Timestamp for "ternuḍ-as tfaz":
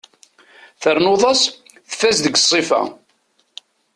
0.81-2.17